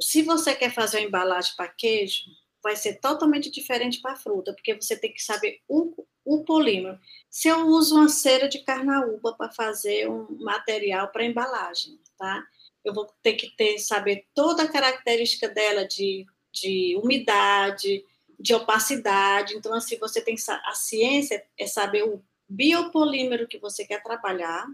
Se 0.00 0.22
você 0.22 0.54
quer 0.54 0.72
fazer 0.72 0.98
uma 0.98 1.08
embalagem 1.08 1.52
para 1.56 1.68
queijo, 1.68 2.22
vai 2.62 2.76
ser 2.76 3.00
totalmente 3.00 3.50
diferente 3.50 4.00
para 4.00 4.16
fruta, 4.16 4.52
porque 4.52 4.74
você 4.74 4.98
tem 4.98 5.12
que 5.12 5.22
saber 5.22 5.60
o, 5.68 6.06
o 6.24 6.44
polímero. 6.44 6.98
Se 7.30 7.48
eu 7.48 7.66
uso 7.66 7.96
uma 7.96 8.08
cera 8.08 8.48
de 8.48 8.64
carnaúba 8.64 9.34
para 9.36 9.52
fazer 9.52 10.08
um 10.08 10.26
material 10.40 11.08
para 11.12 11.24
embalagem, 11.24 11.98
tá? 12.18 12.44
Eu 12.86 12.94
vou 12.94 13.06
ter 13.20 13.32
que 13.32 13.54
ter, 13.56 13.78
saber 13.78 14.24
toda 14.32 14.62
a 14.62 14.70
característica 14.70 15.48
dela 15.48 15.86
de, 15.86 16.24
de 16.52 16.96
umidade, 17.02 18.04
de 18.38 18.54
opacidade. 18.54 19.54
Então, 19.56 19.74
assim, 19.74 19.98
você 19.98 20.20
tem 20.20 20.36
a 20.48 20.74
ciência 20.74 21.44
é 21.58 21.66
saber 21.66 22.04
o 22.04 22.22
biopolímero 22.48 23.48
que 23.48 23.58
você 23.58 23.84
quer 23.84 24.02
trabalhar, 24.02 24.64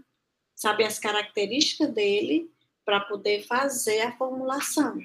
saber 0.55 0.83
as 0.83 0.99
características 0.99 1.91
dele 1.91 2.51
para 2.85 2.99
poder 2.99 3.47
fazer 3.47 4.01
a 4.01 4.15
formulação. 4.15 4.99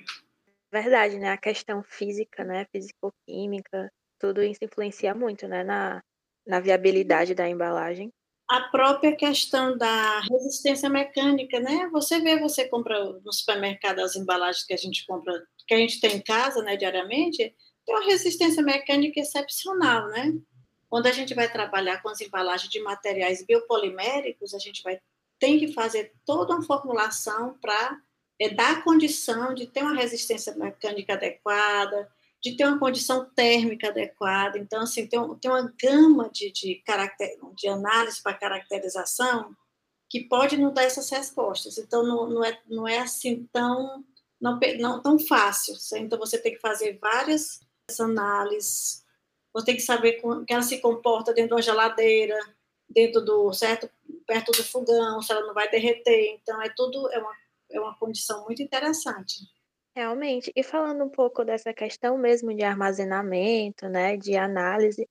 Verdade, 0.70 1.18
né? 1.18 1.30
A 1.30 1.38
questão 1.38 1.82
física, 1.82 2.44
né? 2.44 2.66
Físico-química, 2.70 3.90
tudo 4.18 4.42
isso 4.42 4.62
influencia 4.62 5.14
muito, 5.14 5.48
né? 5.48 5.64
Na, 5.64 6.02
na 6.46 6.60
viabilidade 6.60 7.34
da 7.34 7.48
embalagem. 7.48 8.12
A 8.48 8.62
própria 8.62 9.14
questão 9.14 9.76
da 9.76 10.20
resistência 10.20 10.88
mecânica, 10.88 11.60
né? 11.60 11.88
Você 11.92 12.18
vê, 12.20 12.38
você 12.38 12.66
compra 12.66 13.04
no 13.22 13.32
supermercado 13.32 14.00
as 14.00 14.16
embalagens 14.16 14.64
que 14.64 14.72
a 14.72 14.76
gente 14.78 15.04
compra, 15.06 15.46
que 15.66 15.74
a 15.74 15.76
gente 15.76 16.00
tem 16.00 16.16
em 16.16 16.22
casa, 16.22 16.62
né, 16.62 16.74
diariamente, 16.74 17.54
tem 17.84 17.94
uma 17.94 18.04
resistência 18.06 18.62
mecânica 18.62 19.20
excepcional, 19.20 20.08
né? 20.08 20.32
Quando 20.88 21.06
a 21.06 21.12
gente 21.12 21.34
vai 21.34 21.50
trabalhar 21.50 22.00
com 22.00 22.08
as 22.08 22.22
embalagens 22.22 22.70
de 22.70 22.80
materiais 22.80 23.44
biopoliméricos, 23.44 24.54
a 24.54 24.58
gente 24.58 24.82
vai 24.82 24.98
tem 25.38 25.58
que 25.58 25.72
fazer 25.72 26.12
toda 26.26 26.54
uma 26.54 26.64
formulação 26.64 27.56
para 27.60 27.96
é, 28.40 28.48
dar 28.48 28.82
condição 28.82 29.54
de 29.54 29.66
ter 29.66 29.82
uma 29.82 29.94
resistência 29.94 30.54
mecânica 30.56 31.14
adequada, 31.14 32.10
de 32.42 32.56
ter 32.56 32.64
uma 32.64 32.78
condição 32.78 33.28
térmica 33.34 33.88
adequada. 33.88 34.58
Então, 34.58 34.82
assim, 34.82 35.06
tem, 35.06 35.20
tem 35.38 35.50
uma 35.50 35.72
gama 35.80 36.30
de, 36.30 36.52
de, 36.52 36.76
caracter, 36.86 37.36
de 37.54 37.68
análise 37.68 38.22
para 38.22 38.34
caracterização 38.34 39.54
que 40.08 40.24
pode 40.24 40.56
nos 40.56 40.72
dar 40.72 40.84
essas 40.84 41.10
respostas. 41.10 41.78
Então, 41.78 42.02
não, 42.02 42.28
não, 42.28 42.44
é, 42.44 42.60
não 42.68 42.88
é 42.88 42.98
assim 42.98 43.48
tão, 43.52 44.04
não, 44.40 44.58
não 44.78 45.02
tão 45.02 45.18
fácil. 45.18 45.74
Então, 45.96 46.18
você 46.18 46.38
tem 46.38 46.54
que 46.54 46.60
fazer 46.60 46.98
várias 47.00 47.60
análises, 48.00 49.04
você 49.52 49.66
tem 49.66 49.76
que 49.76 49.82
saber 49.82 50.20
como 50.20 50.44
que 50.44 50.52
ela 50.52 50.62
se 50.62 50.78
comporta 50.78 51.32
dentro 51.32 51.48
de 51.48 51.54
uma 51.54 51.62
geladeira, 51.62 52.38
dentro 52.88 53.20
do 53.20 53.52
certo 53.52 53.90
perto 54.26 54.52
do 54.52 54.62
fogão, 54.62 55.22
se 55.22 55.32
ela 55.32 55.46
não 55.46 55.54
vai 55.54 55.70
derreter. 55.70 56.38
Então 56.40 56.60
é 56.62 56.68
tudo 56.68 57.10
é 57.10 57.18
uma 57.18 57.34
é 57.70 57.80
uma 57.80 57.94
condição 57.96 58.44
muito 58.44 58.62
interessante. 58.62 59.36
Realmente. 59.98 60.52
E 60.54 60.62
falando 60.62 61.02
um 61.02 61.08
pouco 61.08 61.44
dessa 61.44 61.74
questão 61.74 62.16
mesmo 62.16 62.54
de 62.54 62.62
armazenamento, 62.62 63.88
né, 63.88 64.16
de 64.16 64.36
análise, 64.36 65.08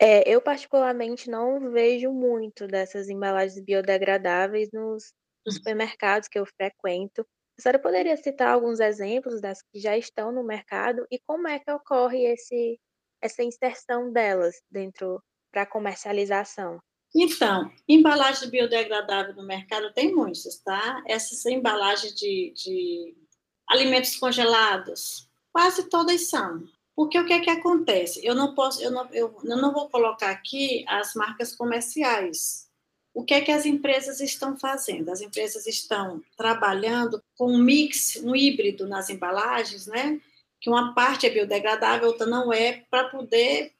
é, 0.00 0.28
eu 0.28 0.42
particularmente 0.42 1.30
não 1.30 1.70
vejo 1.70 2.10
muito 2.10 2.66
dessas 2.66 3.08
embalagens 3.08 3.64
biodegradáveis 3.64 4.68
nos, 4.72 5.12
nos 5.46 5.54
uhum. 5.54 5.58
supermercados 5.58 6.28
que 6.28 6.40
eu 6.40 6.44
frequento. 6.44 7.24
A 7.56 7.62
senhora 7.62 7.78
poderia 7.78 8.16
citar 8.16 8.48
alguns 8.48 8.80
exemplos 8.80 9.40
das 9.40 9.62
que 9.62 9.78
já 9.78 9.96
estão 9.96 10.32
no 10.32 10.42
mercado 10.42 11.06
e 11.08 11.20
como 11.24 11.46
é 11.46 11.60
que 11.60 11.70
ocorre 11.70 12.24
esse, 12.24 12.80
essa 13.22 13.44
inserção 13.44 14.10
delas 14.12 14.60
dentro 14.68 15.22
para 15.52 15.64
comercialização? 15.64 16.80
Então, 17.14 17.70
embalagem 17.88 18.50
biodegradável 18.50 19.36
no 19.36 19.46
mercado 19.46 19.92
tem 19.92 20.12
muitas, 20.12 20.58
tá? 20.64 21.00
Essas 21.06 21.46
embalagens 21.46 22.12
de, 22.12 22.52
de 22.56 23.25
alimentos 23.68 24.16
congelados, 24.16 25.28
quase 25.52 25.88
todas 25.88 26.28
são. 26.28 26.64
Porque 26.94 27.18
o 27.18 27.26
que 27.26 27.34
é 27.34 27.40
que 27.40 27.50
acontece? 27.50 28.24
Eu 28.24 28.34
não 28.34 28.54
posso, 28.54 28.82
eu 28.82 28.90
não, 28.90 29.06
eu, 29.12 29.36
eu 29.44 29.56
não 29.58 29.72
vou 29.72 29.88
colocar 29.90 30.30
aqui 30.30 30.82
as 30.88 31.14
marcas 31.14 31.54
comerciais. 31.54 32.66
O 33.12 33.22
que 33.22 33.34
é 33.34 33.40
que 33.40 33.52
as 33.52 33.66
empresas 33.66 34.20
estão 34.20 34.58
fazendo? 34.58 35.10
As 35.10 35.20
empresas 35.20 35.66
estão 35.66 36.22
trabalhando 36.36 37.22
com 37.36 37.52
um 37.52 37.58
mix, 37.58 38.16
um 38.22 38.34
híbrido 38.34 38.86
nas 38.86 39.10
embalagens, 39.10 39.86
né? 39.86 40.20
Que 40.60 40.70
uma 40.70 40.94
parte 40.94 41.26
é 41.26 41.30
biodegradável, 41.30 42.08
outra 42.08 42.26
não 42.26 42.50
é, 42.52 42.84
para 42.90 43.08
poder 43.08 43.72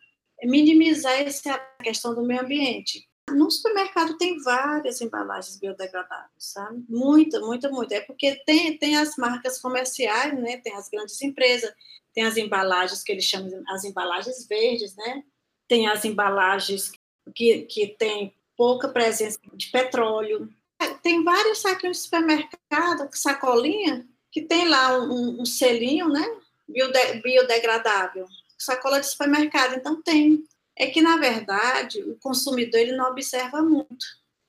minimizar 0.43 1.13
essa 1.13 1.59
questão 1.83 2.15
do 2.15 2.23
meio 2.23 2.43
ambiente. 2.43 3.09
No 3.37 3.51
supermercado 3.51 4.17
tem 4.17 4.43
várias 4.43 5.01
embalagens 5.01 5.59
biodegradáveis, 5.59 6.31
sabe? 6.39 6.85
Muita, 6.89 7.41
muita, 7.41 7.69
muita. 7.69 7.95
É 7.97 8.01
porque 8.01 8.37
tem, 8.47 8.77
tem 8.79 8.97
as 8.97 9.17
marcas 9.17 9.61
comerciais, 9.61 10.39
né? 10.39 10.57
Tem 10.59 10.75
as 10.75 10.89
grandes 10.89 11.21
empresas, 11.21 11.73
tem 12.15 12.25
as 12.25 12.37
embalagens 12.37 13.03
que 13.03 13.13
eles 13.13 13.25
chamam 13.25 13.63
as 13.69 13.85
embalagens 13.85 14.47
verdes, 14.49 14.97
né? 14.97 15.23
Tem 15.69 15.87
as 15.87 16.05
embalagens 16.05 16.93
que, 17.35 17.63
que 17.63 17.89
tem 17.89 18.35
pouca 18.57 18.89
presença 18.89 19.39
de 19.53 19.69
petróleo. 19.69 20.49
Tem 21.03 21.23
vários 21.23 21.59
saquinhos 21.59 21.99
de 21.99 22.03
supermercado, 22.05 23.09
sacolinha, 23.13 24.07
que 24.33 24.43
tem 24.43 24.69
lá 24.69 24.99
um, 24.99 25.43
um 25.43 25.45
selinho, 25.45 26.09
né? 26.09 26.25
Biode, 26.69 27.21
biodegradável. 27.23 28.27
Sacola 28.59 29.01
de 29.01 29.07
supermercado, 29.07 29.75
então 29.75 30.03
tem 30.03 30.45
é 30.77 30.87
que, 30.87 31.01
na 31.01 31.17
verdade, 31.17 32.03
o 32.03 32.17
consumidor 32.19 32.81
ele 32.81 32.97
não 32.97 33.11
observa 33.11 33.63
muito. 33.63 34.05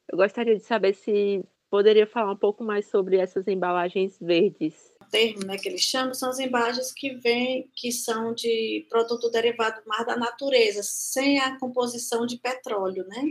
Eu 0.10 0.18
gostaria 0.18 0.56
de 0.56 0.64
saber 0.64 0.94
se 0.94 1.44
poderia 1.70 2.06
falar 2.06 2.32
um 2.32 2.38
pouco 2.38 2.64
mais 2.64 2.90
sobre 2.90 3.18
essas 3.18 3.48
embalagens 3.48 4.18
verdes. 4.20 4.94
O 5.02 5.06
termo 5.10 5.46
né, 5.46 5.58
que 5.58 5.70
eles 5.70 5.82
chamam 5.82 6.14
são 6.14 6.30
as 6.30 6.40
embalagens 6.40 6.92
que 6.92 7.16
vêm, 7.16 7.70
que 7.76 7.92
são 7.92 8.34
de 8.34 8.86
produto 8.90 9.30
derivado 9.30 9.82
mais 9.86 10.06
da 10.06 10.18
natureza, 10.18 10.82
sem 10.84 11.40
a 11.40 11.58
composição 11.58 12.26
de 12.26 12.38
petróleo, 12.38 13.06
né? 13.08 13.24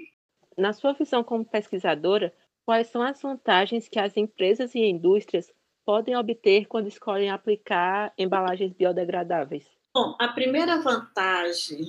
Na 0.57 0.73
sua 0.73 0.95
visão 0.95 1.23
como 1.23 1.45
pesquisadora, 1.45 2.33
quais 2.65 2.89
são 2.89 3.03
as 3.03 3.21
vantagens 3.21 3.89
que 3.89 3.99
as 3.99 4.17
empresas 4.17 4.75
e 4.75 4.81
indústrias 4.81 5.53
podem 5.85 6.17
obter 6.17 6.67
quando 6.67 6.89
escolhem 6.89 7.31
aplicar 7.31 8.13
embalagens 8.19 8.73
biodegradáveis? 8.73 9.67
Bom, 9.95 10.17
a 10.19 10.29
primeira 10.29 10.81
vantagem 10.81 11.81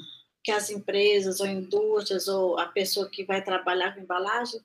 que 0.48 0.51
as 0.54 0.70
empresas 0.70 1.42
ou 1.42 1.46
indústrias 1.46 2.30
ou 2.30 2.58
a 2.58 2.68
pessoa 2.68 3.10
que 3.10 3.25
vai 3.25 3.44
trabalhar 3.44 3.94
com 3.94 4.00
embalagem 4.00 4.62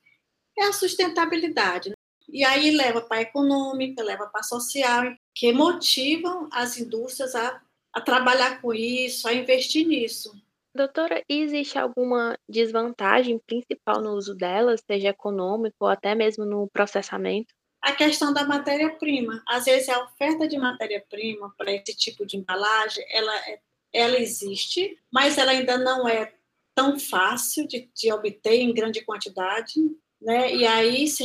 é 0.56 0.66
a 0.66 0.72
sustentabilidade. 0.72 1.88
Né? 1.88 1.96
E 2.28 2.44
aí 2.44 2.70
leva 2.70 3.00
para 3.00 3.16
a 3.16 3.22
econômica, 3.22 4.00
leva 4.00 4.28
para 4.28 4.42
a 4.42 4.44
social, 4.44 5.12
que 5.34 5.52
motivam 5.52 6.48
as 6.52 6.78
indústrias 6.78 7.34
a, 7.34 7.60
a 7.92 8.00
trabalhar 8.00 8.62
com 8.62 8.72
isso, 8.72 9.26
a 9.26 9.34
investir 9.34 9.84
nisso. 9.84 10.32
Doutora, 10.72 11.20
existe 11.28 11.76
alguma 11.76 12.38
desvantagem 12.48 13.40
principal 13.44 14.00
no 14.00 14.12
uso 14.12 14.36
delas, 14.36 14.84
seja 14.86 15.08
econômico 15.08 15.78
ou 15.80 15.88
até 15.88 16.14
mesmo 16.14 16.44
no 16.44 16.68
processamento? 16.68 17.52
A 17.82 17.90
questão 17.90 18.32
da 18.32 18.44
matéria-prima. 18.44 19.42
Às 19.48 19.64
vezes 19.64 19.88
a 19.88 20.04
oferta 20.04 20.46
de 20.46 20.56
matéria-prima 20.56 21.52
para 21.58 21.72
esse 21.72 21.96
tipo 21.96 22.24
de 22.24 22.36
embalagem, 22.36 23.04
ela 23.10 23.36
é 23.48 23.58
ela 23.92 24.18
existe, 24.18 24.98
mas 25.12 25.38
ela 25.38 25.52
ainda 25.52 25.76
não 25.76 26.08
é 26.08 26.32
tão 26.74 26.98
fácil 26.98 27.66
de, 27.66 27.90
de 27.94 28.12
obter 28.12 28.54
em 28.54 28.72
grande 28.72 29.04
quantidade, 29.04 29.74
né? 30.20 30.54
E 30.54 30.66
aí 30.66 31.06
se 31.06 31.24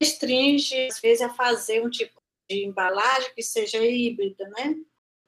restringe 0.00 0.86
às 0.86 1.00
vezes 1.00 1.22
a 1.22 1.34
fazer 1.34 1.84
um 1.84 1.90
tipo 1.90 2.20
de 2.48 2.64
embalagem 2.64 3.32
que 3.34 3.42
seja 3.42 3.84
híbrida, 3.84 4.48
né? 4.50 4.76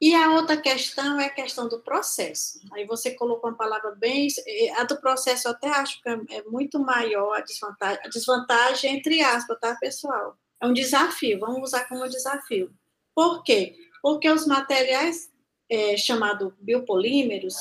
E 0.00 0.14
a 0.14 0.30
outra 0.32 0.56
questão 0.56 1.18
é 1.18 1.26
a 1.26 1.30
questão 1.30 1.68
do 1.68 1.80
processo. 1.80 2.60
Aí 2.72 2.86
você 2.86 3.14
colocou 3.14 3.50
uma 3.50 3.56
palavra 3.56 3.90
bem. 3.96 4.28
A 4.76 4.84
do 4.84 5.00
processo 5.00 5.48
eu 5.48 5.52
até 5.52 5.68
acho 5.68 6.00
que 6.00 6.08
é, 6.08 6.20
é 6.30 6.42
muito 6.44 6.78
maior 6.78 7.34
a 7.34 7.40
desvantagem, 7.40 8.00
a 8.04 8.08
desvantagem 8.08 8.96
entre 8.96 9.20
aspas, 9.20 9.58
tá, 9.58 9.74
pessoal? 9.74 10.38
É 10.60 10.66
um 10.66 10.72
desafio, 10.72 11.40
vamos 11.40 11.62
usar 11.62 11.88
como 11.88 12.08
desafio. 12.08 12.72
Por 13.14 13.42
quê? 13.42 13.74
Porque 14.00 14.30
os 14.30 14.46
materiais 14.46 15.28
é, 15.70 15.96
chamados 15.96 16.52
biopolímeros, 16.60 17.56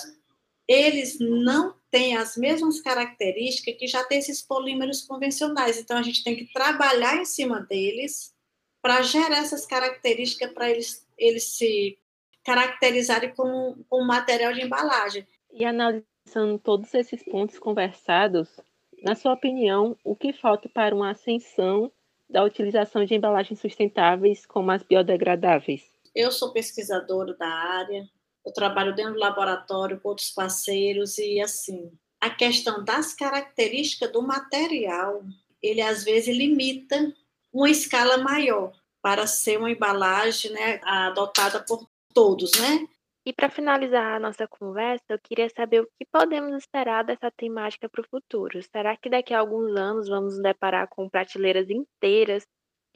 eles 0.68 1.18
não 1.20 1.76
têm 1.90 2.18
as 2.18 2.36
mesmas 2.36 2.82
características 2.82 3.76
que 3.76 3.88
já 3.88 4.04
tem 4.04 4.20
esses 4.20 4.42
polímeros 4.42 5.02
convencionais. 5.02 5.80
Então, 5.80 5.98
a 5.98 6.02
gente 6.02 6.24
tem 6.24 6.36
que 6.36 6.52
trabalhar 6.52 7.18
em 7.18 7.26
cima 7.26 7.62
deles 7.62 8.36
para 8.82 9.02
gerar 9.02 9.40
essas 9.40 9.66
características 9.66 10.52
para 10.52 10.70
eles, 10.70 11.06
eles 11.18 11.56
se 11.58 11.98
caracterizarem 12.44 13.34
com, 13.34 13.76
com 13.90 14.04
material 14.04 14.54
de 14.54 14.62
embalagem. 14.62 15.26
E 15.52 15.66
analisando 15.66 16.60
todos 16.64 16.94
esses 16.94 17.24
pontos 17.24 17.60
conversados, 17.60 18.60
na 19.04 19.16
sua 19.16 19.34
opinião, 19.34 19.98
o 20.04 20.16
que 20.16 20.34
falta 20.34 20.70
para 20.70 20.96
uma 20.96 21.12
ascensão 21.12 21.92
da 22.30 22.44
utilização 22.44 23.06
de 23.06 23.16
embalagens 23.16 23.60
sustentáveis 23.60 24.46
como 24.46 24.72
as 24.72 24.84
biodegradáveis? 24.84 25.97
Eu 26.18 26.32
sou 26.32 26.52
pesquisadora 26.52 27.36
da 27.36 27.48
área, 27.48 28.10
eu 28.44 28.52
trabalho 28.52 28.96
dentro 28.96 29.14
do 29.14 29.20
laboratório 29.20 30.00
com 30.00 30.10
outros 30.10 30.32
parceiros 30.32 31.20
e 31.20 31.40
assim, 31.40 31.92
a 32.20 32.28
questão 32.28 32.84
das 32.84 33.14
características 33.14 34.12
do 34.12 34.24
material, 34.24 35.24
ele 35.62 35.80
às 35.80 36.04
vezes 36.04 36.36
limita 36.36 37.14
uma 37.54 37.70
escala 37.70 38.18
maior 38.18 38.74
para 39.00 39.28
ser 39.28 39.60
uma 39.60 39.70
embalagem 39.70 40.52
né, 40.52 40.82
adotada 40.84 41.64
por 41.64 41.88
todos, 42.12 42.52
né? 42.60 42.88
E 43.24 43.32
para 43.32 43.48
finalizar 43.48 44.16
a 44.16 44.20
nossa 44.20 44.48
conversa, 44.48 45.04
eu 45.10 45.20
queria 45.20 45.48
saber 45.50 45.82
o 45.82 45.88
que 46.00 46.06
podemos 46.12 46.56
esperar 46.56 47.04
dessa 47.04 47.30
temática 47.30 47.88
para 47.88 48.02
o 48.02 48.08
futuro. 48.10 48.60
Será 48.64 48.98
que 48.98 49.08
daqui 49.08 49.36
a 49.36 49.40
alguns 49.40 49.76
anos 49.76 50.10
vamos 50.10 50.34
nos 50.34 50.42
deparar 50.42 50.88
com 50.88 51.08
prateleiras 51.08 51.70
inteiras 51.70 52.44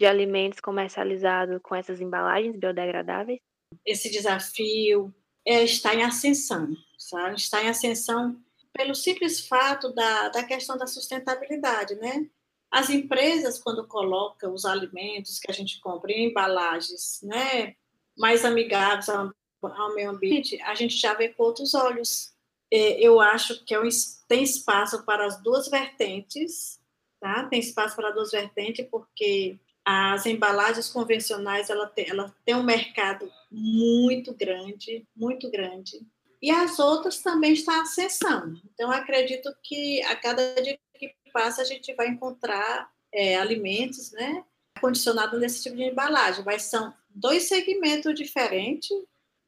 de 0.01 0.07
alimentos 0.07 0.59
comercializados 0.59 1.59
com 1.61 1.75
essas 1.75 2.01
embalagens 2.01 2.55
biodegradáveis? 2.55 3.39
Esse 3.85 4.09
desafio 4.09 5.13
é, 5.45 5.63
está 5.63 5.93
em 5.93 6.01
ascensão, 6.01 6.75
sabe? 6.97 7.35
está 7.35 7.63
em 7.63 7.69
ascensão 7.69 8.35
pelo 8.73 8.95
simples 8.95 9.47
fato 9.47 9.93
da, 9.93 10.29
da 10.29 10.43
questão 10.43 10.75
da 10.75 10.87
sustentabilidade, 10.87 11.93
né? 11.95 12.27
As 12.71 12.89
empresas, 12.89 13.59
quando 13.59 13.85
colocam 13.85 14.51
os 14.53 14.65
alimentos 14.65 15.37
que 15.37 15.51
a 15.51 15.53
gente 15.53 15.79
compra 15.79 16.11
em 16.11 16.29
embalagens 16.29 17.19
né, 17.21 17.75
mais 18.17 18.43
amigáveis 18.43 19.07
ao, 19.07 19.31
ao 19.61 19.93
meio 19.93 20.09
ambiente, 20.09 20.59
a 20.63 20.73
gente 20.73 20.95
já 20.95 21.13
vê 21.13 21.29
com 21.29 21.43
outros 21.43 21.75
olhos. 21.75 22.33
É, 22.73 22.99
eu 22.99 23.19
acho 23.19 23.63
que 23.65 23.75
é 23.75 23.79
tem 24.27 24.41
espaço 24.41 25.05
para 25.05 25.27
as 25.27 25.43
duas 25.43 25.67
vertentes, 25.67 26.79
tá? 27.19 27.43
Tem 27.43 27.59
espaço 27.59 27.95
para 27.95 28.09
as 28.09 28.15
duas 28.15 28.31
vertentes, 28.31 28.87
porque 28.89 29.59
as 29.85 30.25
embalagens 30.25 30.89
convencionais 30.89 31.69
ela 31.69 31.87
tem, 31.87 32.09
ela 32.09 32.33
tem 32.45 32.55
um 32.55 32.63
mercado 32.63 33.31
muito 33.49 34.33
grande, 34.33 35.05
muito 35.15 35.49
grande, 35.49 35.99
e 36.41 36.49
as 36.49 36.79
outras 36.79 37.19
também 37.19 37.53
estão 37.53 37.81
acessando. 37.81 38.59
Então, 38.73 38.91
acredito 38.91 39.53
que 39.61 40.01
a 40.03 40.15
cada 40.15 40.55
dia 40.61 40.77
que 40.97 41.13
passa 41.31 41.61
a 41.61 41.65
gente 41.65 41.93
vai 41.93 42.07
encontrar 42.07 42.91
é, 43.13 43.35
alimentos, 43.35 44.11
né, 44.11 44.43
condicionados 44.79 45.39
nesse 45.39 45.61
tipo 45.61 45.75
de 45.75 45.83
embalagem. 45.83 46.43
Mas 46.43 46.63
são 46.63 46.93
dois 47.09 47.43
segmentos 47.43 48.15
diferentes. 48.15 48.89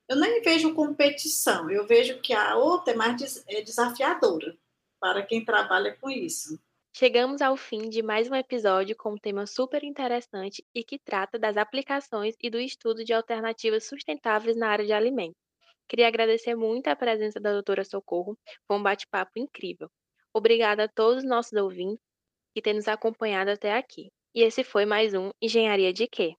Eu 0.07 0.17
nem 0.17 0.41
vejo 0.41 0.75
competição, 0.75 1.69
eu 1.71 1.87
vejo 1.87 2.19
que 2.21 2.33
a 2.33 2.55
outra 2.55 2.93
é 2.93 2.95
mais 2.95 3.43
é 3.47 3.61
desafiadora 3.61 4.55
para 4.99 5.23
quem 5.23 5.43
trabalha 5.43 5.97
com 5.99 6.09
isso. 6.09 6.59
Chegamos 6.95 7.41
ao 7.41 7.57
fim 7.57 7.89
de 7.89 8.03
mais 8.03 8.29
um 8.29 8.35
episódio 8.35 8.95
com 8.95 9.13
um 9.13 9.17
tema 9.17 9.47
super 9.47 9.83
interessante 9.83 10.63
e 10.75 10.83
que 10.83 10.99
trata 10.99 11.39
das 11.39 11.58
aplicações 11.58 12.36
e 12.39 12.51
do 12.51 12.60
estudo 12.60 13.03
de 13.03 13.12
alternativas 13.12 13.86
sustentáveis 13.88 14.56
na 14.56 14.69
área 14.69 14.86
de 14.86 14.93
alimentos. 14.93 15.41
Queria 15.89 16.08
agradecer 16.08 16.53
muito 16.53 16.89
a 16.89 16.95
presença 16.95 17.39
da 17.39 17.51
doutora 17.51 17.84
Socorro, 17.84 18.38
foi 18.67 18.77
um 18.77 18.84
bate-papo 18.84 19.32
incrível. 19.38 19.89
Obrigada 20.32 20.84
a 20.84 20.88
todos 20.88 21.23
os 21.23 21.27
nossos 21.27 21.53
ouvintes 21.53 22.06
que 22.53 22.62
têm 22.62 22.75
nos 22.75 22.88
acompanhado 22.88 23.49
até 23.49 23.73
aqui. 23.75 24.12
E 24.36 24.43
esse 24.43 24.63
foi 24.63 24.86
mais 24.86 25.15
um 25.15 25.32
Engenharia 25.41 25.91
de 25.91 26.08
Quê? 26.08 26.36